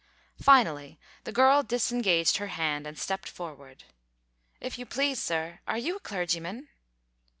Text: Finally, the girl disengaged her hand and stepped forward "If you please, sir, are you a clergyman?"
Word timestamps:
Finally, 0.41 0.97
the 1.25 1.31
girl 1.31 1.61
disengaged 1.61 2.37
her 2.37 2.47
hand 2.47 2.87
and 2.87 2.97
stepped 2.97 3.29
forward 3.29 3.83
"If 4.59 4.79
you 4.79 4.85
please, 4.87 5.21
sir, 5.21 5.59
are 5.67 5.77
you 5.77 5.97
a 5.97 5.99
clergyman?" 5.99 6.69